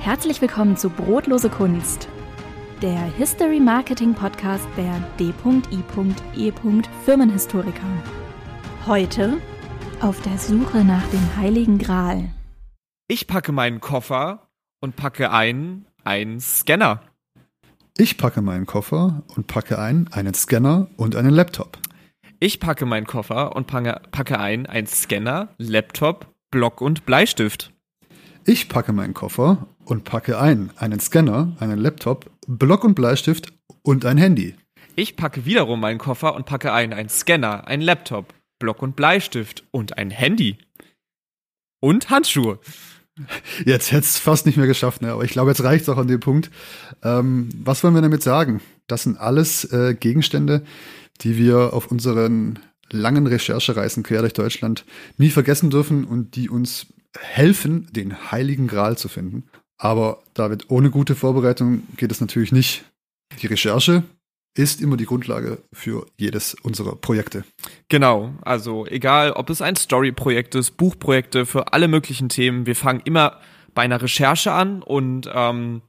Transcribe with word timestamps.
Herzlich 0.00 0.40
willkommen 0.40 0.76
zu 0.76 0.90
Brotlose 0.90 1.50
Kunst, 1.50 2.08
der 2.80 2.98
History 2.98 3.58
Marketing 3.60 4.14
Podcast 4.14 4.66
der 4.76 5.00
D.I.E. 5.18 6.52
Firmenhistoriker. 7.04 8.04
Heute 8.86 9.38
auf 10.00 10.22
der 10.22 10.38
Suche 10.38 10.84
nach 10.84 11.06
dem 11.08 11.36
Heiligen 11.36 11.78
Gral. 11.78 12.30
Ich 13.08 13.26
packe 13.26 13.52
meinen 13.52 13.80
Koffer 13.80 14.48
und 14.80 14.94
packe 14.96 15.32
ein 15.32 15.84
einen 16.04 16.40
Scanner. 16.40 17.02
Ich 17.98 18.16
packe 18.16 18.40
meinen 18.40 18.66
Koffer 18.66 19.24
und 19.34 19.48
packe 19.48 19.78
ein 19.78 20.08
einen 20.12 20.32
Scanner 20.32 20.86
und 20.96 21.16
einen 21.16 21.34
Laptop. 21.34 21.76
Ich 22.38 22.60
packe 22.60 22.86
meinen 22.86 23.06
Koffer 23.06 23.56
und 23.56 23.66
packe 23.66 24.38
ein 24.38 24.66
einen 24.66 24.86
Scanner, 24.86 25.48
Laptop, 25.58 26.32
Block 26.50 26.80
und 26.80 27.04
Bleistift. 27.04 27.72
Ich 28.48 28.70
packe 28.70 28.94
meinen 28.94 29.12
Koffer 29.12 29.68
und 29.84 30.04
packe 30.04 30.40
ein 30.40 30.70
einen 30.78 31.00
Scanner, 31.00 31.54
einen 31.60 31.78
Laptop, 31.78 32.30
Block 32.46 32.82
und 32.82 32.94
Bleistift 32.94 33.52
und 33.82 34.06
ein 34.06 34.16
Handy. 34.16 34.54
Ich 34.96 35.16
packe 35.16 35.44
wiederum 35.44 35.80
meinen 35.80 35.98
Koffer 35.98 36.34
und 36.34 36.46
packe 36.46 36.72
ein 36.72 36.94
einen 36.94 37.10
Scanner, 37.10 37.66
einen 37.66 37.82
Laptop, 37.82 38.32
Block 38.58 38.80
und 38.80 38.96
Bleistift 38.96 39.64
und 39.70 39.98
ein 39.98 40.08
Handy. 40.08 40.56
Und 41.80 42.08
Handschuhe. 42.08 42.58
Jetzt 43.66 43.92
hätte 43.92 44.04
es 44.04 44.16
fast 44.16 44.46
nicht 44.46 44.56
mehr 44.56 44.66
geschafft, 44.66 45.02
ne? 45.02 45.12
aber 45.12 45.24
ich 45.24 45.32
glaube, 45.32 45.50
jetzt 45.50 45.62
reicht 45.62 45.82
es 45.82 45.90
auch 45.90 45.98
an 45.98 46.08
dem 46.08 46.20
Punkt. 46.20 46.50
Ähm, 47.02 47.50
was 47.52 47.84
wollen 47.84 47.92
wir 47.92 48.00
damit 48.00 48.22
sagen? 48.22 48.62
Das 48.86 49.02
sind 49.02 49.18
alles 49.18 49.70
äh, 49.74 49.94
Gegenstände, 49.94 50.64
die 51.20 51.36
wir 51.36 51.74
auf 51.74 51.88
unseren 51.88 52.60
langen 52.90 53.26
Recherchereisen 53.26 54.04
quer 54.04 54.22
durch 54.22 54.32
Deutschland 54.32 54.86
nie 55.18 55.28
vergessen 55.28 55.68
dürfen 55.68 56.04
und 56.04 56.34
die 56.34 56.48
uns 56.48 56.86
helfen, 57.20 57.88
den 57.92 58.30
heiligen 58.30 58.66
Gral 58.66 58.96
zu 58.98 59.08
finden. 59.08 59.44
Aber 59.78 60.22
David, 60.34 60.66
ohne 60.70 60.90
gute 60.90 61.14
Vorbereitung 61.14 61.82
geht 61.96 62.10
es 62.10 62.20
natürlich 62.20 62.52
nicht. 62.52 62.84
Die 63.40 63.46
Recherche 63.46 64.02
ist 64.56 64.80
immer 64.80 64.96
die 64.96 65.06
Grundlage 65.06 65.62
für 65.72 66.06
jedes 66.16 66.54
unserer 66.54 66.96
Projekte. 66.96 67.44
Genau, 67.88 68.32
also 68.42 68.86
egal, 68.86 69.32
ob 69.32 69.50
es 69.50 69.62
ein 69.62 69.76
Story-Projekt 69.76 70.56
ist, 70.56 70.72
Buchprojekte 70.72 71.46
für 71.46 71.72
alle 71.72 71.86
möglichen 71.86 72.28
Themen, 72.28 72.66
wir 72.66 72.74
fangen 72.74 73.00
immer 73.04 73.38
bei 73.74 73.82
einer 73.82 74.02
Recherche 74.02 74.50
an 74.50 74.82
und 74.82 75.30
ähm, 75.32 75.82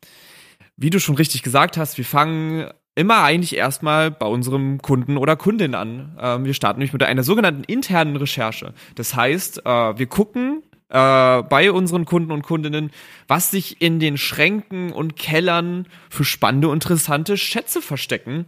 wie 0.78 0.92
du 0.92 1.00
schon 1.00 1.16
richtig 1.16 1.42
gesagt 1.42 1.78
hast, 1.78 1.98
wir 1.98 2.06
fangen 2.06 2.70
immer 2.94 3.24
eigentlich 3.24 3.56
erstmal 3.56 4.12
bei 4.12 4.28
unserem 4.28 4.82
Kunden 4.82 5.18
oder 5.18 5.36
Kundin 5.36 5.74
an. 5.74 6.18
Ähm, 6.20 6.46
wir 6.46 6.54
starten 6.54 6.80
nämlich 6.80 6.94
mit 6.94 7.02
einer 7.02 7.24
sogenannten 7.24 7.64
internen 7.64 8.18
Recherche. 8.18 8.74
Das 8.96 9.16
heißt, 9.16 9.66
äh, 9.66 9.98
wir 9.98 10.06
gucken, 10.08 10.64
äh, 10.90 11.44
bei 11.44 11.72
unseren 11.72 12.06
Kunden 12.06 12.32
und 12.32 12.42
Kundinnen, 12.42 12.92
was 13.28 13.52
sich 13.52 13.82
in 13.82 14.00
den 14.00 14.18
Schränken 14.18 14.92
und 14.92 15.16
Kellern 15.16 15.88
für 16.10 16.24
spannende 16.24 16.72
interessante 16.72 17.38
Schätze 17.38 17.82
verstecken. 17.82 18.48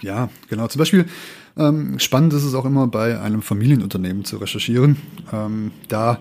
Ja, 0.00 0.30
genau. 0.48 0.66
Zum 0.68 0.78
Beispiel 0.78 1.06
ähm, 1.56 1.98
spannend 1.98 2.32
ist 2.32 2.44
es 2.44 2.54
auch 2.54 2.64
immer 2.64 2.86
bei 2.86 3.20
einem 3.20 3.42
Familienunternehmen 3.42 4.24
zu 4.24 4.38
recherchieren, 4.38 4.96
ähm, 5.32 5.72
da 5.88 6.20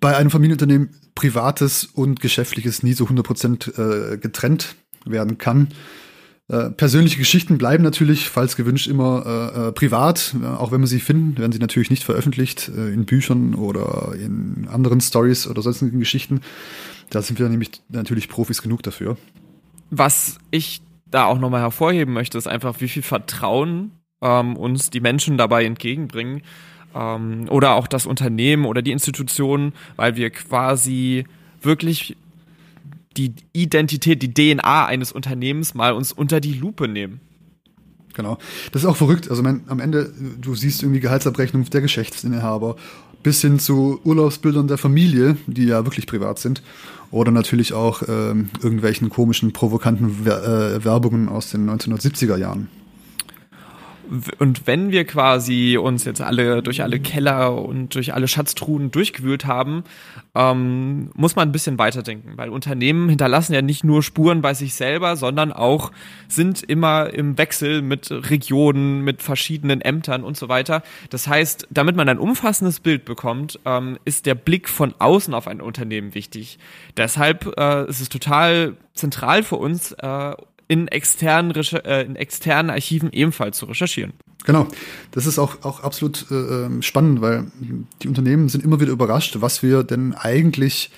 bei 0.00 0.16
einem 0.16 0.30
Familienunternehmen 0.30 0.90
privates 1.14 1.84
und 1.84 2.20
geschäftliches 2.20 2.82
nie 2.82 2.92
so 2.92 3.04
100% 3.04 4.14
äh, 4.14 4.18
getrennt 4.18 4.74
werden 5.04 5.38
kann. 5.38 5.68
Äh, 6.48 6.70
persönliche 6.70 7.16
Geschichten 7.16 7.56
bleiben 7.56 7.82
natürlich, 7.82 8.28
falls 8.28 8.56
gewünscht, 8.56 8.86
immer 8.86 9.24
äh, 9.26 9.68
äh, 9.68 9.72
privat. 9.72 10.34
auch 10.58 10.72
wenn 10.72 10.80
wir 10.80 10.86
sie 10.86 11.00
finden, 11.00 11.38
werden 11.38 11.52
sie 11.52 11.58
natürlich 11.58 11.90
nicht 11.90 12.04
veröffentlicht 12.04 12.68
äh, 12.68 12.92
in 12.92 13.06
Büchern 13.06 13.54
oder 13.54 14.14
in 14.14 14.68
anderen 14.70 15.00
Stories 15.00 15.46
oder 15.46 15.62
sonstigen 15.62 15.98
Geschichten. 15.98 16.42
Da 17.08 17.22
sind 17.22 17.38
wir 17.38 17.48
nämlich 17.48 17.70
natürlich 17.88 18.28
Profis 18.28 18.60
genug 18.60 18.82
dafür. 18.82 19.16
Was 19.90 20.38
ich 20.50 20.82
da 21.06 21.24
auch 21.26 21.38
nochmal 21.38 21.62
hervorheben 21.62 22.12
möchte, 22.12 22.36
ist 22.36 22.46
einfach, 22.48 22.80
wie 22.80 22.88
viel 22.88 23.02
Vertrauen 23.02 23.92
ähm, 24.20 24.56
uns 24.56 24.90
die 24.90 25.00
Menschen 25.00 25.38
dabei 25.38 25.64
entgegenbringen. 25.64 26.42
Ähm, 26.94 27.46
oder 27.48 27.74
auch 27.74 27.86
das 27.86 28.04
Unternehmen 28.04 28.66
oder 28.66 28.82
die 28.82 28.92
Institutionen, 28.92 29.72
weil 29.96 30.16
wir 30.16 30.30
quasi 30.30 31.24
wirklich 31.62 32.16
die 33.16 33.34
Identität, 33.52 34.22
die 34.22 34.32
DNA 34.32 34.86
eines 34.86 35.12
Unternehmens 35.12 35.74
mal 35.74 35.92
uns 35.92 36.12
unter 36.12 36.40
die 36.40 36.54
Lupe 36.54 36.88
nehmen. 36.88 37.20
Genau. 38.14 38.38
Das 38.72 38.82
ist 38.82 38.88
auch 38.88 38.96
verrückt. 38.96 39.28
Also 39.28 39.42
man, 39.42 39.62
am 39.66 39.80
Ende, 39.80 40.12
du 40.40 40.54
siehst 40.54 40.82
irgendwie 40.82 41.00
Gehaltsabrechnung 41.00 41.68
der 41.70 41.80
Geschäftsinhaber 41.80 42.76
bis 43.22 43.40
hin 43.40 43.58
zu 43.58 44.00
Urlaubsbildern 44.04 44.68
der 44.68 44.78
Familie, 44.78 45.36
die 45.46 45.64
ja 45.64 45.84
wirklich 45.84 46.06
privat 46.06 46.38
sind. 46.38 46.62
Oder 47.10 47.30
natürlich 47.30 47.72
auch 47.72 48.02
ähm, 48.06 48.50
irgendwelchen 48.62 49.08
komischen, 49.08 49.52
provokanten 49.52 50.24
Wer 50.24 50.42
äh, 50.44 50.84
Werbungen 50.84 51.28
aus 51.28 51.50
den 51.50 51.68
1970er 51.68 52.36
Jahren 52.36 52.68
und 54.38 54.66
wenn 54.66 54.92
wir 54.92 55.04
quasi 55.04 55.76
uns 55.76 56.04
jetzt 56.04 56.20
alle 56.20 56.62
durch 56.62 56.82
alle 56.82 57.00
Keller 57.00 57.60
und 57.62 57.94
durch 57.94 58.14
alle 58.14 58.28
Schatztruhen 58.28 58.90
durchgewühlt 58.90 59.46
haben, 59.46 59.84
ähm, 60.34 61.10
muss 61.14 61.36
man 61.36 61.48
ein 61.48 61.52
bisschen 61.52 61.78
weiterdenken, 61.78 62.32
weil 62.36 62.50
Unternehmen 62.50 63.08
hinterlassen 63.08 63.54
ja 63.54 63.62
nicht 63.62 63.84
nur 63.84 64.02
Spuren 64.02 64.42
bei 64.42 64.54
sich 64.54 64.74
selber, 64.74 65.16
sondern 65.16 65.52
auch 65.52 65.92
sind 66.28 66.62
immer 66.62 67.12
im 67.12 67.38
Wechsel 67.38 67.82
mit 67.82 68.10
Regionen, 68.10 69.02
mit 69.02 69.22
verschiedenen 69.22 69.80
Ämtern 69.80 70.24
und 70.24 70.36
so 70.36 70.48
weiter. 70.48 70.82
Das 71.10 71.26
heißt, 71.26 71.68
damit 71.70 71.96
man 71.96 72.08
ein 72.08 72.18
umfassendes 72.18 72.80
Bild 72.80 73.04
bekommt, 73.04 73.58
ähm, 73.64 73.98
ist 74.04 74.26
der 74.26 74.34
Blick 74.34 74.68
von 74.68 74.94
außen 74.98 75.34
auf 75.34 75.48
ein 75.48 75.60
Unternehmen 75.60 76.14
wichtig. 76.14 76.58
Deshalb 76.96 77.58
äh, 77.58 77.88
ist 77.88 78.00
es 78.00 78.08
total 78.08 78.76
zentral 78.92 79.42
für 79.42 79.56
uns, 79.56 79.92
äh, 79.92 80.34
in 80.74 80.88
externen, 80.88 81.54
äh, 81.54 82.02
in 82.02 82.16
externen 82.16 82.70
Archiven 82.70 83.12
ebenfalls 83.12 83.58
zu 83.58 83.66
recherchieren. 83.66 84.12
Genau, 84.44 84.66
das 85.12 85.26
ist 85.26 85.38
auch, 85.38 85.62
auch 85.62 85.80
absolut 85.80 86.26
äh, 86.32 86.34
ähm, 86.34 86.82
spannend, 86.82 87.20
weil 87.20 87.46
die 88.02 88.08
Unternehmen 88.08 88.48
sind 88.48 88.64
immer 88.64 88.80
wieder 88.80 88.90
überrascht, 88.90 89.36
was 89.38 89.62
wir 89.62 89.84
denn 89.84 90.14
eigentlich 90.14 90.90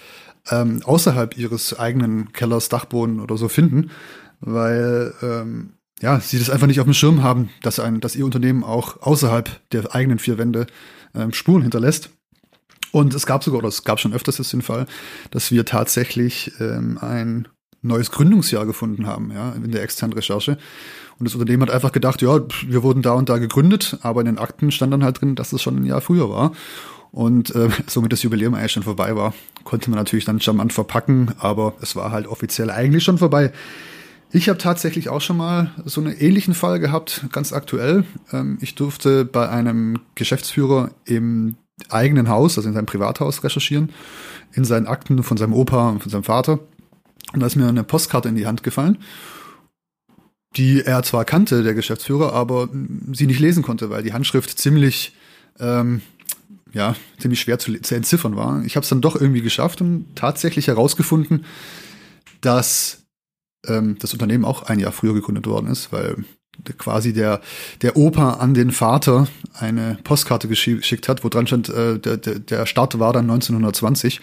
ähm, 0.50 0.81
außerhalb 0.82 1.37
ihres 1.37 1.78
eigenen 1.78 2.32
Kellers, 2.32 2.70
Dachboden 2.70 3.20
oder 3.20 3.37
so 3.37 3.48
finden, 3.48 3.91
weil 4.41 5.12
ähm, 5.20 5.75
ja, 6.00 6.20
sie 6.20 6.38
das 6.38 6.48
einfach 6.48 6.66
nicht 6.66 6.81
auf 6.81 6.87
dem 6.87 6.94
Schirm 6.94 7.22
haben, 7.22 7.50
dass, 7.62 7.78
ein, 7.78 8.00
dass 8.00 8.16
ihr 8.16 8.25
Unternehmen 8.25 8.64
auch 8.64 9.03
außerhalb 9.03 9.60
der 9.72 9.94
eigenen 9.94 10.19
vier 10.19 10.38
Wände 10.38 10.66
ähm, 11.14 11.34
Spuren 11.34 11.62
hinterlässt. 11.62 12.10
Und 12.93 13.14
es 13.14 13.26
gab 13.26 13.44
sogar, 13.44 13.58
oder 13.58 13.69
es 13.69 13.84
gab 13.84 14.00
schon 14.00 14.14
öfters 14.14 14.37
den 14.50 14.62
Fall, 14.62 14.87
dass 15.31 15.50
wir 15.50 15.66
tatsächlich 15.66 16.53
ähm, 16.60 16.98
ein 17.00 17.48
neues 17.86 18.10
Gründungsjahr 18.10 18.66
gefunden 18.66 19.06
haben, 19.06 19.30
ja, 19.32 19.52
in 19.52 19.70
der 19.70 19.82
externen 19.82 20.14
Recherche. 20.14 20.58
Und 21.19 21.26
das 21.26 21.34
Unternehmen 21.34 21.62
hat 21.62 21.70
einfach 21.70 21.92
gedacht, 21.92 22.20
ja, 22.20 22.41
wir 22.66 22.82
wurden 22.82 23.02
da 23.02 23.12
und 23.12 23.28
da 23.28 23.38
gegründet, 23.38 23.98
aber 24.02 24.20
in 24.20 24.26
den 24.26 24.38
Akten 24.38 24.70
stand 24.70 24.92
dann 24.92 25.04
halt 25.04 25.20
drin, 25.20 25.34
dass 25.34 25.52
es 25.52 25.62
schon 25.62 25.76
ein 25.76 25.84
Jahr 25.84 26.00
früher 26.00 26.28
war. 26.28 26.52
Und 27.12 27.54
äh, 27.54 27.70
somit 27.86 28.12
das 28.12 28.22
Jubiläum 28.22 28.54
eigentlich 28.54 28.72
schon 28.72 28.82
vorbei 28.82 29.16
war, 29.16 29.32
konnte 29.64 29.91
man 29.91 29.98
natürlich 29.98 30.25
dann 30.25 30.41
charmant 30.41 30.72
verpacken, 30.72 31.32
aber 31.38 31.75
es 31.80 31.96
war 31.96 32.10
halt 32.10 32.26
offiziell 32.26 32.70
eigentlich 32.70 33.04
schon 33.04 33.19
vorbei. 33.19 33.52
Ich 34.32 34.48
habe 34.48 34.58
tatsächlich 34.58 35.08
auch 35.08 35.20
schon 35.20 35.36
mal 35.36 35.70
so 35.84 36.00
einen 36.00 36.14
ähnlichen 36.14 36.52
Fall 36.52 36.80
gehabt, 36.80 37.26
ganz 37.32 37.52
aktuell. 37.52 38.04
Ähm, 38.32 38.58
ich 38.60 38.75
durfte 38.75 39.25
bei 39.25 39.48
einem 39.48 40.00
Geschäftsführer 40.14 40.91
im 41.04 41.56
eigenen 41.88 42.28
Haus, 42.28 42.58
also 42.58 42.69
in 42.69 42.75
seinem 42.75 42.86
Privathaus, 42.86 43.44
recherchieren, 43.44 43.91
in 44.52 44.64
seinen 44.64 44.86
Akten 44.86 45.22
von 45.22 45.36
seinem 45.36 45.52
Opa 45.52 45.91
und 45.91 46.02
von 46.02 46.10
seinem 46.10 46.25
Vater. 46.25 46.58
Und 47.36 47.41
da 47.41 47.47
ist 47.48 47.56
mir 47.56 47.69
eine 47.69 47.84
Postkarte 47.84 48.30
in 48.30 48.34
die 48.34 48.47
Hand 48.47 48.62
gefallen, 48.62 48.97
die 50.56 50.80
er 50.80 51.02
zwar 51.02 51.26
kannte, 51.26 51.62
der 51.62 51.74
Geschäftsführer, 51.74 52.32
aber 52.32 52.70
sie 53.12 53.26
nicht 53.26 53.41
lesen 53.41 53.62
konnte, 53.62 53.91
weil 53.91 54.02
die 54.02 54.14
Handschrift 54.14 54.58
ziemlich, 54.58 55.14
ähm, 55.58 56.00
ja, 56.72 56.96
ziemlich 57.19 57.42
schwer 57.42 57.58
zu, 57.58 57.78
zu 57.82 57.94
entziffern 57.94 58.36
war. 58.36 58.64
Ich 58.64 58.75
habe 58.75 58.84
es 58.84 58.88
dann 58.88 59.02
doch 59.02 59.20
irgendwie 59.20 59.42
geschafft 59.42 59.82
und 59.82 60.06
tatsächlich 60.14 60.69
herausgefunden, 60.69 61.44
dass 62.40 63.05
ähm, 63.66 63.99
das 63.99 64.14
Unternehmen 64.14 64.46
auch 64.46 64.62
ein 64.62 64.78
Jahr 64.78 64.93
früher 64.93 65.12
gegründet 65.12 65.46
worden 65.46 65.66
ist, 65.66 65.93
weil 65.93 66.25
quasi 66.79 67.12
der, 67.12 67.41
der 67.82 67.97
Opa 67.97 68.35
an 68.35 68.55
den 68.55 68.70
Vater 68.70 69.29
eine 69.55 69.99
Postkarte 70.05 70.49
geschickt 70.49 71.08
hat, 71.08 71.25
wo 71.25 71.29
dran 71.29 71.47
stand, 71.47 71.69
äh, 71.69 71.99
der, 71.99 72.17
der, 72.17 72.67
Start 72.67 72.99
war 72.99 73.12
dann 73.12 73.31
1920 73.31 74.20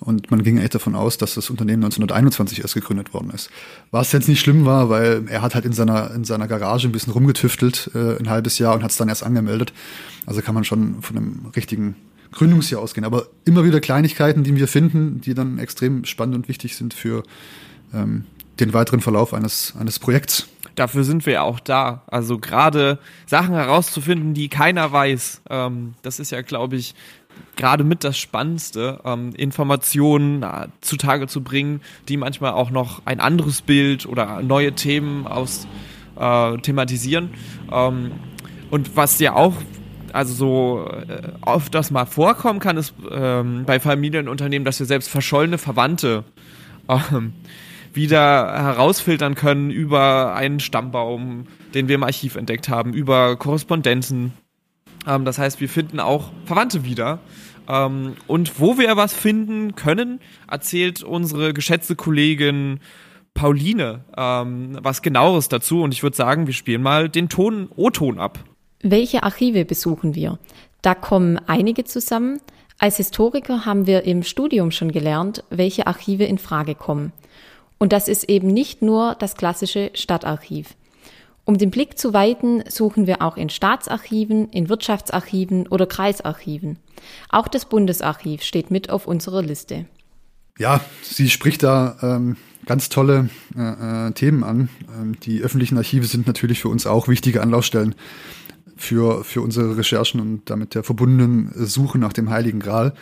und 0.00 0.30
man 0.30 0.42
ging 0.42 0.58
echt 0.58 0.74
davon 0.74 0.94
aus, 0.94 1.18
dass 1.18 1.34
das 1.34 1.50
Unternehmen 1.50 1.84
1921 1.84 2.60
erst 2.60 2.74
gegründet 2.74 3.14
worden 3.14 3.30
ist. 3.30 3.50
Was 3.90 4.12
jetzt 4.12 4.28
nicht 4.28 4.40
schlimm 4.40 4.64
war, 4.64 4.90
weil 4.90 5.24
er 5.28 5.42
hat 5.42 5.54
halt 5.54 5.64
in 5.64 5.72
seiner, 5.72 6.10
in 6.12 6.24
seiner 6.24 6.48
Garage 6.48 6.88
ein 6.88 6.92
bisschen 6.92 7.12
rumgetüftelt, 7.12 7.90
äh, 7.94 8.18
ein 8.18 8.28
halbes 8.28 8.58
Jahr 8.58 8.74
und 8.74 8.82
hat 8.82 8.90
es 8.90 8.96
dann 8.96 9.08
erst 9.08 9.22
angemeldet. 9.22 9.72
Also 10.26 10.42
kann 10.42 10.54
man 10.54 10.64
schon 10.64 11.02
von 11.02 11.16
einem 11.16 11.46
richtigen 11.56 11.96
Gründungsjahr 12.32 12.82
ausgehen. 12.82 13.04
Aber 13.04 13.28
immer 13.44 13.64
wieder 13.64 13.80
Kleinigkeiten, 13.80 14.44
die 14.44 14.56
wir 14.56 14.68
finden, 14.68 15.20
die 15.20 15.34
dann 15.34 15.58
extrem 15.58 16.04
spannend 16.04 16.34
und 16.34 16.48
wichtig 16.48 16.76
sind 16.76 16.92
für 16.92 17.22
ähm, 17.94 18.24
den 18.60 18.72
weiteren 18.72 19.00
Verlauf 19.00 19.32
eines, 19.32 19.74
eines 19.78 19.98
Projekts. 19.98 20.48
Dafür 20.74 21.04
sind 21.04 21.26
wir 21.26 21.34
ja 21.34 21.42
auch 21.42 21.60
da. 21.60 22.02
Also 22.06 22.38
gerade 22.38 22.98
Sachen 23.26 23.54
herauszufinden, 23.54 24.34
die 24.34 24.48
keiner 24.48 24.90
weiß. 24.92 25.42
Ähm, 25.50 25.94
das 26.02 26.18
ist 26.18 26.32
ja, 26.32 26.42
glaube 26.42 26.76
ich, 26.76 26.94
gerade 27.56 27.84
mit 27.84 28.04
das 28.04 28.18
Spannendste, 28.18 29.00
ähm, 29.04 29.32
Informationen 29.36 30.42
äh, 30.42 30.68
zutage 30.80 31.26
zu 31.26 31.42
bringen, 31.42 31.80
die 32.08 32.16
manchmal 32.16 32.52
auch 32.52 32.70
noch 32.70 33.02
ein 33.04 33.20
anderes 33.20 33.62
Bild 33.62 34.06
oder 34.06 34.42
neue 34.42 34.72
Themen 34.72 35.26
aus 35.26 35.66
äh, 36.16 36.56
thematisieren. 36.58 37.30
Ähm, 37.72 38.12
und 38.70 38.96
was 38.96 39.18
ja 39.20 39.34
auch 39.34 39.54
also 40.12 40.32
so 40.32 40.88
äh, 40.88 41.32
oft 41.40 41.74
das 41.74 41.90
mal 41.90 42.06
vorkommen 42.06 42.60
kann, 42.60 42.76
ist 42.76 42.94
ähm, 43.10 43.64
bei 43.66 43.80
Familienunternehmen, 43.80 44.64
dass 44.64 44.78
wir 44.78 44.86
selbst 44.86 45.08
verschollene 45.08 45.58
Verwandte 45.58 46.24
ähm, 46.88 47.32
wieder 47.94 48.52
herausfiltern 48.52 49.34
können 49.34 49.70
über 49.70 50.34
einen 50.34 50.60
Stammbaum, 50.60 51.46
den 51.74 51.88
wir 51.88 51.94
im 51.94 52.02
Archiv 52.02 52.36
entdeckt 52.36 52.68
haben, 52.68 52.92
über 52.92 53.36
Korrespondenzen. 53.36 54.32
Ähm, 55.06 55.24
das 55.24 55.38
heißt, 55.38 55.60
wir 55.60 55.68
finden 55.68 56.00
auch 56.00 56.30
Verwandte 56.44 56.84
wieder. 56.84 57.20
Ähm, 57.68 58.14
und 58.26 58.60
wo 58.60 58.78
wir 58.78 58.96
was 58.96 59.14
finden 59.14 59.74
können, 59.74 60.20
erzählt 60.50 61.02
unsere 61.02 61.54
geschätzte 61.54 61.96
Kollegin 61.96 62.80
Pauline 63.34 64.04
ähm, 64.16 64.78
was 64.80 65.02
genaueres 65.02 65.48
dazu. 65.48 65.82
Und 65.82 65.92
ich 65.92 66.02
würde 66.02 66.16
sagen, 66.16 66.46
wir 66.46 66.54
spielen 66.54 66.82
mal 66.82 67.08
den 67.08 67.28
Ton 67.28 67.68
O-Ton 67.76 68.18
ab. 68.18 68.38
Welche 68.82 69.22
Archive 69.22 69.64
besuchen 69.64 70.14
wir? 70.14 70.38
Da 70.82 70.94
kommen 70.94 71.38
einige 71.46 71.84
zusammen. 71.84 72.40
Als 72.78 72.96
Historiker 72.98 73.64
haben 73.64 73.86
wir 73.86 74.04
im 74.04 74.22
Studium 74.22 74.70
schon 74.70 74.92
gelernt, 74.92 75.42
welche 75.48 75.86
Archive 75.86 76.24
in 76.24 76.38
Frage 76.38 76.74
kommen. 76.74 77.12
Und 77.78 77.92
das 77.92 78.08
ist 78.08 78.24
eben 78.24 78.48
nicht 78.48 78.82
nur 78.82 79.16
das 79.18 79.34
klassische 79.34 79.90
Stadtarchiv. 79.94 80.74
Um 81.44 81.58
den 81.58 81.70
Blick 81.70 81.98
zu 81.98 82.14
weiten, 82.14 82.64
suchen 82.68 83.06
wir 83.06 83.20
auch 83.20 83.36
in 83.36 83.50
Staatsarchiven, 83.50 84.48
in 84.48 84.70
Wirtschaftsarchiven 84.70 85.66
oder 85.66 85.86
Kreisarchiven. 85.86 86.78
Auch 87.28 87.48
das 87.48 87.66
Bundesarchiv 87.66 88.42
steht 88.42 88.70
mit 88.70 88.88
auf 88.88 89.06
unserer 89.06 89.42
Liste. 89.42 89.84
Ja, 90.58 90.80
sie 91.02 91.28
spricht 91.28 91.62
da 91.62 91.96
ähm, 92.00 92.36
ganz 92.64 92.88
tolle 92.88 93.28
äh, 93.56 94.08
äh, 94.08 94.12
Themen 94.12 94.42
an. 94.42 94.68
Ähm, 94.96 95.20
die 95.20 95.42
öffentlichen 95.42 95.76
Archive 95.76 96.06
sind 96.06 96.26
natürlich 96.26 96.60
für 96.60 96.68
uns 96.68 96.86
auch 96.86 97.08
wichtige 97.08 97.42
Anlaufstellen 97.42 97.94
für, 98.76 99.22
für 99.24 99.42
unsere 99.42 99.76
Recherchen 99.76 100.20
und 100.20 100.48
damit 100.48 100.74
der 100.74 100.82
verbundenen 100.82 101.52
Suche 101.54 101.98
nach 101.98 102.12
dem 102.12 102.30
Heiligen 102.30 102.60
Gral. 102.60 102.94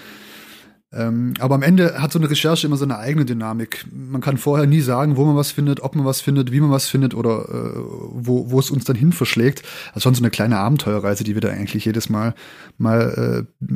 Ähm, 0.94 1.32
aber 1.38 1.54
am 1.54 1.62
Ende 1.62 2.02
hat 2.02 2.12
so 2.12 2.18
eine 2.18 2.28
Recherche 2.28 2.66
immer 2.66 2.76
so 2.76 2.84
eine 2.84 2.98
eigene 2.98 3.24
Dynamik. 3.24 3.86
Man 3.90 4.20
kann 4.20 4.36
vorher 4.36 4.66
nie 4.66 4.82
sagen, 4.82 5.16
wo 5.16 5.24
man 5.24 5.36
was 5.36 5.50
findet, 5.50 5.80
ob 5.80 5.96
man 5.96 6.04
was 6.04 6.20
findet, 6.20 6.52
wie 6.52 6.60
man 6.60 6.70
was 6.70 6.86
findet 6.86 7.14
oder 7.14 7.48
äh, 7.48 7.80
wo, 8.12 8.50
wo 8.50 8.58
es 8.58 8.70
uns 8.70 8.84
dann 8.84 8.96
hin 8.96 9.12
verschlägt. 9.12 9.62
Also 9.88 10.00
schon 10.00 10.14
so 10.14 10.22
eine 10.22 10.30
kleine 10.30 10.58
Abenteuerreise, 10.58 11.24
die 11.24 11.34
wir 11.34 11.40
da 11.40 11.48
eigentlich 11.48 11.86
jedes 11.86 12.10
Mal 12.10 12.34
mal 12.76 13.46
äh, 13.58 13.66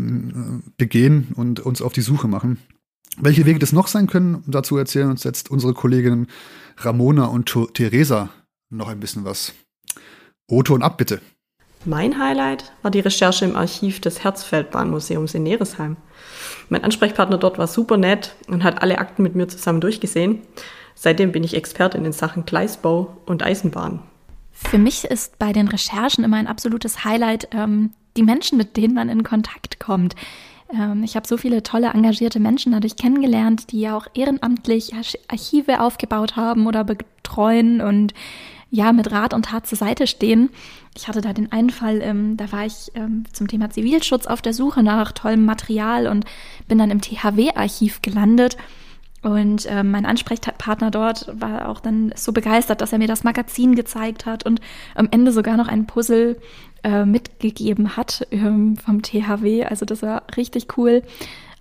begehen 0.77 1.29
und 1.35 1.61
uns 1.61 1.81
auf 1.81 1.95
die 1.95 2.03
Suche 2.03 2.29
machen. 2.29 2.59
Welche 3.19 3.47
Wege 3.47 3.59
das 3.59 3.73
noch 3.73 3.87
sein 3.87 4.09
können, 4.09 4.43
dazu 4.47 4.77
erzählen 4.77 5.09
uns 5.09 5.25
jetzt 5.25 5.51
unsere 5.51 5.73
Kolleginnen 5.73 6.27
Ramona 6.77 7.25
und 7.27 7.51
Theresa 7.73 8.29
noch 8.69 8.89
ein 8.89 9.01
bisschen 9.01 9.25
was. 9.25 9.55
Otto 10.49 10.75
und 10.75 10.83
ab, 10.83 10.99
bitte. 10.99 11.21
Mein 11.85 12.19
Highlight 12.19 12.73
war 12.83 12.91
die 12.91 13.01
Recherche 13.01 13.45
im 13.45 13.57
Archiv 13.57 14.01
des 14.01 14.25
Herzfeldbahnmuseums 14.25 15.35
in 15.35 15.45
Neresheim. 15.45 15.97
Mein 16.69 16.83
Ansprechpartner 16.83 17.39
dort 17.39 17.59
war 17.59 17.67
super 17.67 17.97
nett 17.97 18.35
und 18.49 18.65
hat 18.65 18.83
alle 18.83 18.99
Akten 18.99 19.23
mit 19.23 19.35
mir 19.35 19.47
zusammen 19.47 19.81
durchgesehen. 19.81 20.43
Seitdem 20.95 21.31
bin 21.31 21.45
ich 21.45 21.55
Expertin 21.55 22.05
in 22.05 22.13
Sachen 22.13 22.45
Gleisbau 22.45 23.17
und 23.27 23.45
Eisenbahn. 23.45 24.01
Für 24.51 24.79
mich 24.79 25.05
ist 25.05 25.39
bei 25.39 25.53
den 25.53 25.69
Recherchen 25.69 26.25
immer 26.25 26.39
ein 26.39 26.47
absolutes 26.47 27.05
Highlight 27.05 27.49
ähm, 27.53 27.93
die 28.17 28.23
Menschen, 28.23 28.57
mit 28.57 28.77
denen 28.77 28.95
man 28.95 29.11
in 29.11 29.23
Kontakt 29.23 29.79
kommt. 29.79 30.17
Ähm, 30.73 31.03
ich 31.05 31.17
habe 31.17 31.27
so 31.27 31.37
viele 31.37 31.63
tolle, 31.63 31.89
engagierte 31.89 32.41
Menschen 32.41 32.73
dadurch 32.73 32.97
kennengelernt, 32.97 33.73
die 33.73 33.81
ja 33.81 33.97
auch 33.97 34.07
ehrenamtlich 34.15 34.93
Archive 35.29 35.81
aufgebaut 35.81 36.37
haben 36.37 36.67
oder 36.67 36.85
betreuen 36.85 37.81
und 37.81 38.15
ja 38.71 38.93
mit 38.93 39.11
Rat 39.13 39.33
und 39.33 39.47
Tat 39.47 39.67
zur 39.67 39.79
Seite 39.79 40.07
stehen. 40.07 40.51
Ich 40.97 41.09
hatte 41.09 41.21
da 41.21 41.33
den 41.33 41.53
einen 41.53 41.71
Fall, 41.71 42.01
ähm, 42.03 42.37
da 42.37 42.51
war 42.53 42.67
ich 42.67 42.91
ähm, 42.95 43.25
zum 43.33 43.49
Thema 43.49 43.71
Zivilschutz 43.71 44.27
auf 44.27 44.43
der 44.43 44.55
Suche 44.55 44.83
nach 44.83 45.13
tollem 45.13 45.45
Material 45.45 46.07
und 46.07 46.25
bin 46.69 46.79
dann 46.79 46.91
im 46.91 47.01
THW-Archiv 47.01 48.03
gelandet. 48.03 48.57
Und 49.27 49.67
äh, 49.67 49.83
mein 49.83 50.07
Ansprechpartner 50.07 50.93
dort 50.93 51.27
war 51.33 51.69
auch 51.69 51.81
dann 51.81 52.13
so 52.15 52.31
begeistert, 52.31 52.81
dass 52.81 52.93
er 52.93 52.99
mir 52.99 53.09
das 53.09 53.25
Magazin 53.25 53.75
gezeigt 53.75 54.25
hat 54.25 54.47
und 54.47 54.61
am 54.95 55.09
Ende 55.11 55.33
sogar 55.33 55.57
noch 55.57 55.67
ein 55.67 55.89
Puzzle 55.89 56.37
äh, 56.85 57.05
mitgegeben 57.05 57.97
hat 57.97 58.25
ähm, 58.31 58.77
vom 58.77 59.03
THW. 59.03 59.65
Also 59.65 59.85
das 59.85 60.01
war 60.03 60.23
richtig 60.37 60.79
cool. 60.79 61.03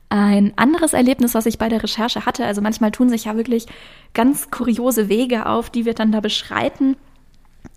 Ein 0.10 0.54
anderes 0.58 0.94
Erlebnis, 0.94 1.34
was 1.34 1.48
ich 1.48 1.58
bei 1.58 1.68
der 1.68 1.82
Recherche 1.82 2.28
hatte, 2.28 2.46
also 2.46 2.62
manchmal 2.62 2.92
tun 2.92 3.10
sich 3.10 3.26
ja 3.26 3.36
wirklich 3.36 3.66
ganz 4.14 4.52
kuriose 4.52 5.10
Wege 5.10 5.48
auf, 5.48 5.72
die 5.72 5.86
wir 5.86 5.96
dann 5.96 6.12
da 6.12 6.20
beschreiten, 6.20 6.96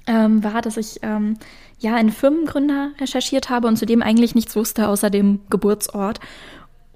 ähm, 0.06 0.44
war, 0.44 0.61
dass 0.61 0.76
ich 0.76 0.99
ähm, 1.00 1.38
ja 1.79 1.94
einen 1.94 2.12
Firmengründer 2.12 2.90
recherchiert 3.00 3.49
habe 3.49 3.67
und 3.69 3.79
zudem 3.79 4.02
eigentlich 4.02 4.35
nichts 4.35 4.55
wusste 4.55 4.87
außer 4.87 5.08
dem 5.08 5.40
Geburtsort. 5.49 6.20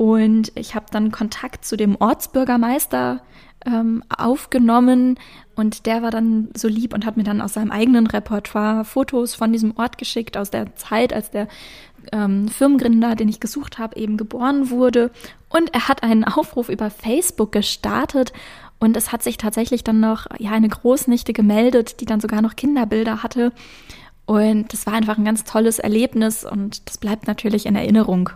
Und 0.02 0.50
ich 0.56 0.74
habe 0.74 0.86
dann 0.90 1.12
Kontakt 1.12 1.64
zu 1.64 1.76
dem 1.76 1.94
Ortsbürgermeister 1.94 3.22
ähm, 3.64 4.02
aufgenommen 4.08 5.16
und 5.54 5.86
der 5.86 6.02
war 6.02 6.10
dann 6.10 6.48
so 6.56 6.66
lieb 6.66 6.92
und 6.92 7.06
hat 7.06 7.16
mir 7.16 7.22
dann 7.22 7.40
aus 7.40 7.52
seinem 7.52 7.70
eigenen 7.70 8.08
Repertoire 8.08 8.84
Fotos 8.84 9.36
von 9.36 9.52
diesem 9.52 9.76
Ort 9.76 9.98
geschickt, 9.98 10.36
aus 10.36 10.50
der 10.50 10.74
Zeit, 10.74 11.12
als 11.12 11.30
der 11.30 11.46
ähm, 12.10 12.48
Firmengründer, 12.48 13.14
den 13.14 13.28
ich 13.28 13.38
gesucht 13.38 13.78
habe, 13.78 13.94
eben 13.94 14.16
geboren 14.16 14.70
wurde. 14.70 15.12
Und 15.48 15.72
er 15.72 15.86
hat 15.86 16.02
einen 16.02 16.24
Aufruf 16.24 16.68
über 16.68 16.90
Facebook 16.90 17.52
gestartet 17.52 18.32
und 18.80 18.96
es 18.96 19.12
hat 19.12 19.22
sich 19.22 19.36
tatsächlich 19.36 19.84
dann 19.84 20.00
noch 20.00 20.26
ja 20.40 20.50
eine 20.50 20.68
Großnichte 20.68 21.32
gemeldet, 21.32 22.00
die 22.00 22.06
dann 22.06 22.20
sogar 22.20 22.42
noch 22.42 22.56
Kinderbilder 22.56 23.22
hatte. 23.22 23.52
Und 24.26 24.72
das 24.72 24.84
war 24.84 24.94
einfach 24.94 25.16
ein 25.16 25.24
ganz 25.24 25.44
tolles 25.44 25.78
Erlebnis 25.78 26.44
und 26.44 26.88
das 26.88 26.98
bleibt 26.98 27.28
natürlich 27.28 27.66
in 27.66 27.76
Erinnerung. 27.76 28.30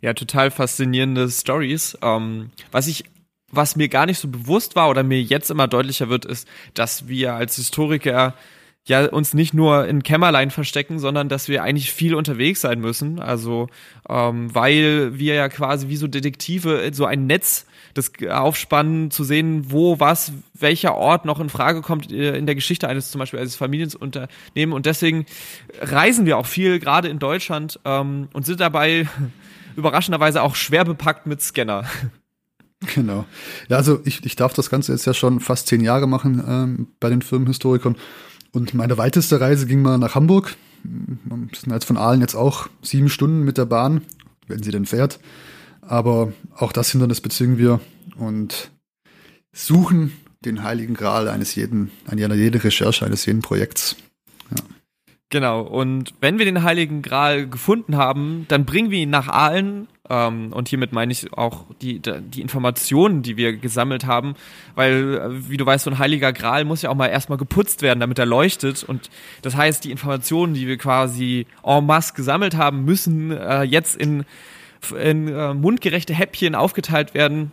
Ja, 0.00 0.14
total 0.14 0.50
faszinierende 0.50 1.28
Stories. 1.28 1.96
Ähm, 2.02 2.50
was 2.70 2.86
ich 2.86 3.04
was 3.52 3.76
mir 3.76 3.88
gar 3.88 4.06
nicht 4.06 4.18
so 4.18 4.28
bewusst 4.28 4.76
war 4.76 4.90
oder 4.90 5.02
mir 5.02 5.20
jetzt 5.20 5.50
immer 5.50 5.66
deutlicher 5.66 6.08
wird, 6.08 6.24
ist, 6.24 6.46
dass 6.74 7.08
wir 7.08 7.34
als 7.34 7.56
Historiker 7.56 8.34
ja 8.86 9.06
uns 9.06 9.34
nicht 9.34 9.52
nur 9.52 9.86
in 9.86 10.02
Kämmerlein 10.02 10.50
verstecken, 10.50 10.98
sondern 10.98 11.28
dass 11.28 11.48
wir 11.48 11.62
eigentlich 11.62 11.92
viel 11.92 12.14
unterwegs 12.14 12.60
sein 12.60 12.80
müssen. 12.80 13.18
Also 13.18 13.68
ähm, 14.08 14.54
weil 14.54 15.18
wir 15.18 15.34
ja 15.34 15.48
quasi 15.48 15.88
wie 15.88 15.96
so 15.96 16.06
Detektive 16.06 16.88
so 16.92 17.04
ein 17.04 17.26
Netz 17.26 17.66
das 17.94 18.12
aufspannen, 18.30 19.10
zu 19.10 19.24
sehen, 19.24 19.72
wo 19.72 19.98
was, 19.98 20.32
welcher 20.54 20.94
Ort 20.94 21.24
noch 21.24 21.40
in 21.40 21.48
Frage 21.48 21.82
kommt 21.82 22.12
äh, 22.12 22.36
in 22.36 22.46
der 22.46 22.54
Geschichte 22.54 22.88
eines 22.88 23.10
zum 23.10 23.18
Beispiel 23.18 23.40
eines 23.40 23.56
Familienunternehmen. 23.56 24.72
Und 24.72 24.86
deswegen 24.86 25.26
reisen 25.80 26.24
wir 26.24 26.38
auch 26.38 26.46
viel, 26.46 26.78
gerade 26.78 27.08
in 27.08 27.18
Deutschland, 27.18 27.80
ähm, 27.84 28.28
und 28.32 28.46
sind 28.46 28.60
dabei 28.60 29.08
überraschenderweise 29.80 30.42
auch 30.42 30.54
schwer 30.54 30.84
bepackt 30.84 31.26
mit 31.26 31.42
Scanner. 31.42 31.84
Genau. 32.94 33.26
Ja, 33.68 33.76
also 33.76 34.00
ich, 34.04 34.24
ich 34.24 34.36
darf 34.36 34.54
das 34.54 34.70
Ganze 34.70 34.92
jetzt 34.92 35.04
ja 35.04 35.12
schon 35.12 35.40
fast 35.40 35.66
zehn 35.66 35.82
Jahre 35.82 36.06
machen 36.06 36.42
ähm, 36.46 36.88
bei 36.98 37.10
den 37.10 37.20
Firmenhistorikern. 37.20 37.96
Und 38.52 38.74
meine 38.74 38.96
weiteste 38.96 39.40
Reise 39.40 39.66
ging 39.66 39.82
mal 39.82 39.98
nach 39.98 40.14
Hamburg. 40.14 40.56
Wir 40.82 41.48
sind 41.54 41.72
jetzt 41.72 41.84
von 41.84 41.98
Aalen 41.98 42.22
jetzt 42.22 42.34
auch 42.34 42.68
sieben 42.80 43.10
Stunden 43.10 43.44
mit 43.44 43.58
der 43.58 43.66
Bahn, 43.66 44.02
wenn 44.48 44.62
sie 44.62 44.70
denn 44.70 44.86
fährt. 44.86 45.20
Aber 45.82 46.32
auch 46.56 46.72
das 46.72 46.90
Hindernis 46.90 47.20
bezwingen 47.20 47.58
wir 47.58 47.80
und 48.16 48.70
suchen 49.52 50.12
den 50.44 50.62
heiligen 50.62 50.94
Gral 50.94 51.28
eines 51.28 51.54
jeden, 51.54 51.90
einer 52.06 52.34
jede 52.34 52.64
Recherche 52.64 53.04
eines 53.04 53.26
jeden 53.26 53.42
Projekts. 53.42 53.96
Genau, 55.32 55.60
und 55.60 56.12
wenn 56.20 56.40
wir 56.40 56.44
den 56.44 56.64
Heiligen 56.64 57.02
Gral 57.02 57.46
gefunden 57.48 57.96
haben, 57.96 58.46
dann 58.48 58.64
bringen 58.64 58.90
wir 58.90 58.98
ihn 58.98 59.10
nach 59.10 59.28
Aalen. 59.28 59.86
Ähm, 60.08 60.52
und 60.52 60.68
hiermit 60.68 60.92
meine 60.92 61.12
ich 61.12 61.32
auch 61.32 61.66
die, 61.80 62.00
die 62.00 62.40
Informationen, 62.40 63.22
die 63.22 63.36
wir 63.36 63.56
gesammelt 63.56 64.06
haben. 64.06 64.34
Weil, 64.74 65.14
äh, 65.14 65.48
wie 65.48 65.56
du 65.56 65.64
weißt, 65.64 65.84
so 65.84 65.90
ein 65.92 66.00
Heiliger 66.00 66.32
Gral 66.32 66.64
muss 66.64 66.82
ja 66.82 66.90
auch 66.90 66.96
mal 66.96 67.06
erstmal 67.06 67.38
geputzt 67.38 67.80
werden, 67.80 68.00
damit 68.00 68.18
er 68.18 68.26
leuchtet. 68.26 68.82
Und 68.82 69.08
das 69.42 69.54
heißt, 69.54 69.84
die 69.84 69.92
Informationen, 69.92 70.52
die 70.54 70.66
wir 70.66 70.78
quasi 70.78 71.46
en 71.62 71.86
masse 71.86 72.14
gesammelt 72.14 72.56
haben, 72.56 72.84
müssen 72.84 73.30
äh, 73.30 73.62
jetzt 73.62 73.96
in, 73.96 74.24
in 75.00 75.28
äh, 75.28 75.54
mundgerechte 75.54 76.12
Häppchen 76.12 76.56
aufgeteilt 76.56 77.14
werden 77.14 77.52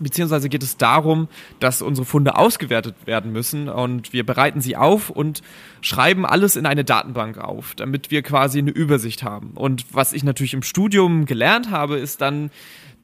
beziehungsweise 0.00 0.48
geht 0.48 0.62
es 0.62 0.76
darum, 0.76 1.28
dass 1.60 1.82
unsere 1.82 2.04
Funde 2.04 2.36
ausgewertet 2.36 2.94
werden 3.06 3.32
müssen 3.32 3.68
und 3.68 4.12
wir 4.12 4.26
bereiten 4.26 4.60
sie 4.60 4.76
auf 4.76 5.10
und 5.10 5.42
schreiben 5.80 6.26
alles 6.26 6.56
in 6.56 6.66
eine 6.66 6.84
Datenbank 6.84 7.38
auf, 7.38 7.74
damit 7.74 8.10
wir 8.10 8.22
quasi 8.22 8.58
eine 8.58 8.70
Übersicht 8.70 9.22
haben. 9.22 9.52
Und 9.54 9.84
was 9.92 10.12
ich 10.12 10.24
natürlich 10.24 10.54
im 10.54 10.62
Studium 10.62 11.26
gelernt 11.26 11.70
habe, 11.70 11.98
ist 11.98 12.20
dann, 12.20 12.50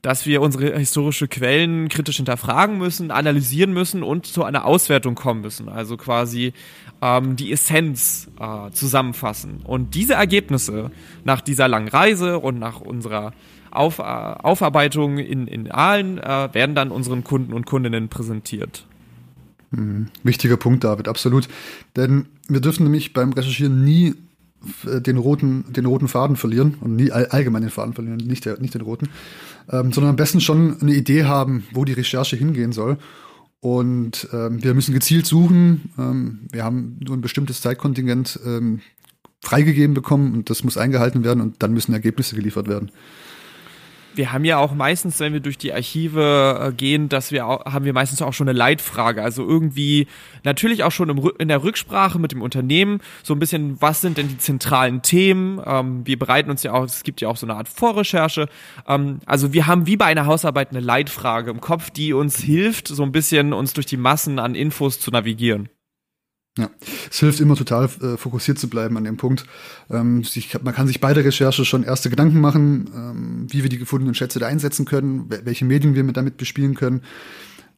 dass 0.02 0.26
wir 0.26 0.40
unsere 0.40 0.78
historische 0.78 1.26
Quellen 1.26 1.88
kritisch 1.88 2.16
hinterfragen 2.16 2.78
müssen, 2.78 3.10
analysieren 3.10 3.72
müssen 3.72 4.02
und 4.02 4.26
zu 4.26 4.44
einer 4.44 4.64
Auswertung 4.64 5.14
kommen 5.14 5.40
müssen. 5.40 5.68
Also 5.68 5.96
quasi 5.96 6.52
ähm, 7.02 7.36
die 7.36 7.52
Essenz 7.52 8.28
äh, 8.38 8.70
zusammenfassen. 8.70 9.62
Und 9.64 9.94
diese 9.94 10.14
Ergebnisse 10.14 10.90
nach 11.24 11.40
dieser 11.40 11.66
langen 11.66 11.88
Reise 11.88 12.38
und 12.38 12.58
nach 12.58 12.80
unserer 12.80 13.32
Auf, 13.76 13.98
äh, 13.98 14.02
Aufarbeitungen 14.02 15.18
in, 15.18 15.46
in 15.46 15.70
Aalen 15.70 16.18
äh, 16.18 16.48
werden 16.52 16.74
dann 16.74 16.90
unseren 16.90 17.24
Kunden 17.24 17.52
und 17.52 17.66
Kundinnen 17.66 18.08
präsentiert. 18.08 18.86
Mhm. 19.70 20.06
Wichtiger 20.22 20.56
Punkt, 20.56 20.84
David, 20.84 21.08
absolut. 21.08 21.48
Denn 21.96 22.26
wir 22.48 22.60
dürfen 22.60 22.84
nämlich 22.84 23.12
beim 23.12 23.32
Recherchieren 23.32 23.84
nie 23.84 24.14
äh, 24.86 25.00
den 25.00 25.18
roten, 25.18 25.72
den 25.72 25.86
roten 25.86 26.08
Faden 26.08 26.36
verlieren 26.36 26.74
und 26.80 26.96
nie 26.96 27.12
all, 27.12 27.26
allgemein 27.26 27.62
den 27.62 27.70
Faden 27.70 27.94
verlieren, 27.94 28.18
nicht, 28.18 28.44
der, 28.44 28.58
nicht 28.60 28.74
den 28.74 28.82
roten, 28.82 29.08
ähm, 29.70 29.92
sondern 29.92 30.10
am 30.10 30.16
besten 30.16 30.40
schon 30.40 30.80
eine 30.80 30.94
Idee 30.94 31.24
haben, 31.24 31.64
wo 31.72 31.84
die 31.84 31.92
Recherche 31.92 32.36
hingehen 32.36 32.72
soll. 32.72 32.98
Und 33.60 34.28
ähm, 34.32 34.62
wir 34.62 34.74
müssen 34.74 34.94
gezielt 34.94 35.26
suchen. 35.26 35.90
Ähm, 35.98 36.40
wir 36.52 36.62
haben 36.62 36.98
nur 37.04 37.16
ein 37.16 37.22
bestimmtes 37.22 37.60
Zeitkontingent 37.60 38.38
ähm, 38.44 38.80
freigegeben 39.42 39.94
bekommen 39.94 40.34
und 40.34 40.50
das 40.50 40.62
muss 40.64 40.76
eingehalten 40.76 41.24
werden 41.24 41.40
und 41.40 41.62
dann 41.62 41.72
müssen 41.72 41.92
Ergebnisse 41.92 42.36
geliefert 42.36 42.68
werden 42.68 42.90
wir 44.16 44.32
haben 44.32 44.44
ja 44.44 44.58
auch 44.58 44.74
meistens, 44.74 45.20
wenn 45.20 45.32
wir 45.32 45.40
durch 45.40 45.58
die 45.58 45.72
Archive 45.72 46.68
äh, 46.68 46.72
gehen, 46.72 47.08
dass 47.08 47.32
wir 47.32 47.46
auch, 47.46 47.64
haben 47.64 47.84
wir 47.84 47.92
meistens 47.92 48.22
auch 48.22 48.32
schon 48.32 48.48
eine 48.48 48.56
Leitfrage. 48.56 49.22
Also 49.22 49.46
irgendwie 49.46 50.06
natürlich 50.44 50.84
auch 50.84 50.92
schon 50.92 51.08
im, 51.08 51.30
in 51.38 51.48
der 51.48 51.62
Rücksprache 51.62 52.18
mit 52.18 52.32
dem 52.32 52.42
Unternehmen 52.42 53.00
so 53.22 53.34
ein 53.34 53.38
bisschen, 53.38 53.80
was 53.80 54.00
sind 54.00 54.18
denn 54.18 54.28
die 54.28 54.38
zentralen 54.38 55.02
Themen? 55.02 55.60
Ähm, 55.64 56.06
wir 56.06 56.18
bereiten 56.18 56.50
uns 56.50 56.62
ja 56.62 56.72
auch, 56.72 56.84
es 56.84 57.02
gibt 57.02 57.20
ja 57.20 57.28
auch 57.28 57.36
so 57.36 57.46
eine 57.46 57.54
Art 57.54 57.68
Vorrecherche. 57.68 58.48
Ähm, 58.86 59.20
also 59.26 59.52
wir 59.52 59.66
haben 59.66 59.86
wie 59.86 59.96
bei 59.96 60.06
einer 60.06 60.26
Hausarbeit 60.26 60.70
eine 60.70 60.80
Leitfrage 60.80 61.50
im 61.50 61.60
Kopf, 61.60 61.90
die 61.90 62.12
uns 62.12 62.38
hilft, 62.38 62.88
so 62.88 63.02
ein 63.02 63.12
bisschen 63.12 63.52
uns 63.52 63.74
durch 63.74 63.86
die 63.86 63.96
Massen 63.96 64.38
an 64.38 64.54
Infos 64.54 65.00
zu 65.00 65.10
navigieren. 65.10 65.68
Ja, 66.58 66.70
es 67.10 67.20
hilft 67.20 67.40
immer 67.40 67.54
total 67.54 67.84
äh, 67.84 68.16
fokussiert 68.16 68.58
zu 68.58 68.68
bleiben 68.68 68.96
an 68.96 69.04
dem 69.04 69.18
Punkt. 69.18 69.44
Ähm, 69.90 70.24
sich, 70.24 70.56
man 70.62 70.74
kann 70.74 70.86
sich 70.86 71.00
bei 71.00 71.12
der 71.12 71.24
Recherche 71.24 71.66
schon 71.66 71.82
erste 71.82 72.08
Gedanken 72.08 72.40
machen, 72.40 72.90
ähm, 72.94 73.46
wie 73.50 73.62
wir 73.62 73.68
die 73.68 73.78
gefundenen 73.78 74.14
Schätze 74.14 74.38
da 74.38 74.46
einsetzen 74.46 74.86
können, 74.86 75.28
welche 75.28 75.66
Medien 75.66 75.94
wir 75.94 76.02
mit 76.02 76.16
damit 76.16 76.38
bespielen 76.38 76.74
können. 76.74 77.02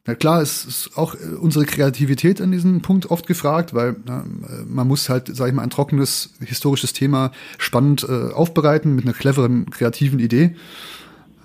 Na 0.05 0.15
klar, 0.15 0.41
es 0.41 0.63
ist 0.63 0.91
auch 0.97 1.13
äh, 1.13 1.35
unsere 1.39 1.65
Kreativität 1.65 2.39
an 2.39 2.53
diesem 2.53 2.81
Punkt 2.81 3.11
oft 3.11 3.27
gefragt, 3.27 3.73
weil 3.73 3.97
na, 4.05 4.21
äh, 4.21 4.63
man 4.65 4.87
muss 4.87 5.09
halt, 5.09 5.29
sag 5.35 5.49
ich 5.49 5.53
mal, 5.53 5.63
ein 5.63 5.69
trockenes 5.69 6.35
historisches 6.39 6.93
Thema 6.93 7.33
spannend 7.57 8.07
äh, 8.07 8.31
aufbereiten 8.31 8.95
mit 8.95 9.03
einer 9.03 9.13
cleveren, 9.13 9.69
kreativen 9.69 10.19
Idee. 10.19 10.55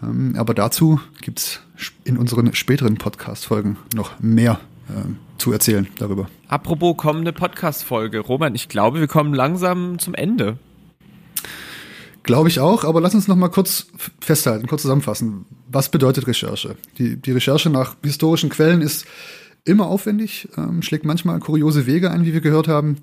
Ähm, 0.04 0.36
aber 0.38 0.54
dazu 0.54 1.00
gibt's 1.20 1.60
in 2.04 2.16
unseren 2.16 2.54
späteren 2.54 2.94
Podcast-Folgen 2.94 3.76
noch 3.92 4.20
mehr 4.20 4.60
zu 5.38 5.52
erzählen 5.52 5.86
darüber. 5.98 6.28
Apropos 6.48 6.96
kommende 6.96 7.32
Podcast-Folge. 7.32 8.20
Roman, 8.20 8.54
ich 8.54 8.68
glaube, 8.68 9.00
wir 9.00 9.08
kommen 9.08 9.34
langsam 9.34 9.98
zum 9.98 10.14
Ende. 10.14 10.58
Glaube 12.22 12.48
ich 12.48 12.58
auch, 12.58 12.84
aber 12.84 13.02
lass 13.02 13.14
uns 13.14 13.28
noch 13.28 13.36
mal 13.36 13.48
kurz 13.48 13.86
festhalten, 14.20 14.66
kurz 14.66 14.82
zusammenfassen. 14.82 15.44
Was 15.68 15.90
bedeutet 15.90 16.26
Recherche? 16.26 16.76
Die, 16.96 17.16
die 17.16 17.32
Recherche 17.32 17.68
nach 17.68 17.96
historischen 18.02 18.48
Quellen 18.48 18.80
ist 18.80 19.04
immer 19.64 19.86
aufwendig, 19.86 20.48
ähm, 20.56 20.80
schlägt 20.80 21.04
manchmal 21.04 21.38
kuriose 21.40 21.86
Wege 21.86 22.10
ein, 22.10 22.24
wie 22.24 22.32
wir 22.32 22.40
gehört 22.40 22.68
haben. 22.68 22.96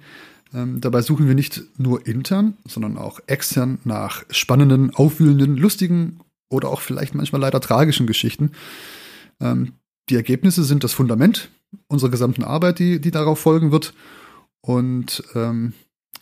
Ähm, 0.54 0.82
dabei 0.82 1.02
suchen 1.02 1.28
wir 1.28 1.36
nicht 1.36 1.62
nur 1.78 2.08
intern, 2.08 2.58
sondern 2.66 2.98
auch 2.98 3.20
extern 3.28 3.78
nach 3.84 4.24
spannenden, 4.32 4.94
aufwühlenden, 4.94 5.56
lustigen 5.56 6.20
oder 6.50 6.70
auch 6.70 6.82
vielleicht 6.82 7.14
manchmal 7.14 7.42
leider 7.42 7.62
tragischen 7.62 8.08
Geschichten. 8.08 8.52
Ähm, 9.40 9.74
die 10.10 10.16
Ergebnisse 10.16 10.64
sind 10.64 10.84
das 10.84 10.94
Fundament 10.94 11.52
unserer 11.88 12.10
gesamten 12.10 12.44
Arbeit, 12.44 12.80
die, 12.80 13.00
die 13.00 13.12
darauf 13.12 13.40
folgen 13.40 13.72
wird. 13.72 13.94
Und 14.62 15.24
ähm, 15.36 15.74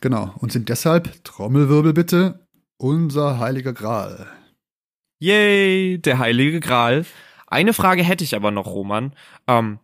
genau, 0.02 0.34
und 0.40 0.52
sind 0.52 0.70
deshalb, 0.70 1.24
Trommelwirbel 1.24 1.94
bitte, 1.94 2.48
unser 2.78 3.40
heiliger 3.40 3.74
Gral. 3.74 4.28
Yay, 5.20 6.00
der 6.00 6.20
heilige 6.20 6.60
Gral. 6.60 7.06
Eine 7.48 7.74
Frage 7.74 8.04
hätte 8.04 8.24
ich 8.24 8.36
aber 8.36 8.52
noch, 8.52 8.68
Roman. 8.68 9.14
Ähm, 9.48 9.80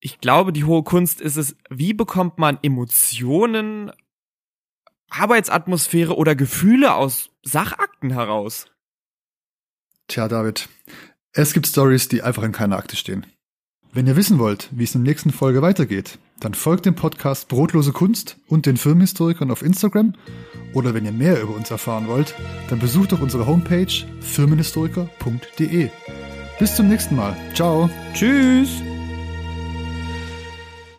ich 0.00 0.20
glaube, 0.20 0.52
die 0.52 0.64
hohe 0.64 0.84
Kunst 0.84 1.20
ist 1.20 1.36
es, 1.36 1.56
wie 1.70 1.94
bekommt 1.94 2.38
man 2.38 2.58
Emotionen, 2.62 3.90
Arbeitsatmosphäre 5.08 6.16
oder 6.16 6.36
Gefühle 6.36 6.94
aus 6.94 7.30
Sachakten 7.42 8.10
heraus? 8.10 8.66
Tja, 10.08 10.28
David, 10.28 10.68
es 11.32 11.52
gibt 11.52 11.66
Stories, 11.66 12.08
die 12.08 12.22
einfach 12.22 12.42
in 12.42 12.52
keiner 12.52 12.76
Akte 12.76 12.96
stehen. 12.96 13.26
Wenn 13.96 14.06
ihr 14.06 14.14
wissen 14.14 14.38
wollt, 14.38 14.68
wie 14.72 14.84
es 14.84 14.94
in 14.94 15.04
der 15.04 15.10
nächsten 15.10 15.30
Folge 15.30 15.62
weitergeht, 15.62 16.18
dann 16.38 16.52
folgt 16.52 16.84
dem 16.84 16.94
Podcast 16.94 17.48
Brotlose 17.48 17.92
Kunst 17.92 18.36
und 18.46 18.66
den 18.66 18.76
Filmhistorikern 18.76 19.50
auf 19.50 19.62
Instagram. 19.62 20.12
Oder 20.74 20.92
wenn 20.92 21.06
ihr 21.06 21.12
mehr 21.12 21.40
über 21.40 21.54
uns 21.54 21.70
erfahren 21.70 22.06
wollt, 22.06 22.34
dann 22.68 22.78
besucht 22.78 23.12
doch 23.12 23.22
unsere 23.22 23.46
Homepage 23.46 24.04
firmenhistoriker.de. 24.20 25.88
Bis 26.58 26.76
zum 26.76 26.88
nächsten 26.88 27.16
Mal. 27.16 27.34
Ciao. 27.54 27.88
Tschüss. 28.12 28.68